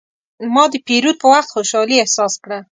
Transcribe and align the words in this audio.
ما 0.53 0.63
د 0.73 0.75
پیرود 0.87 1.15
په 1.19 1.27
وخت 1.33 1.49
خوشحالي 1.55 1.95
احساس 1.99 2.33
کړه. 2.43 2.59